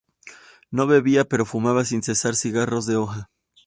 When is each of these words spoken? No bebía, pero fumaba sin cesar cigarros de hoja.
No 0.71 0.87
bebía, 0.87 1.25
pero 1.25 1.45
fumaba 1.45 1.85
sin 1.85 2.01
cesar 2.01 2.35
cigarros 2.35 2.87
de 2.87 2.95
hoja. 2.95 3.29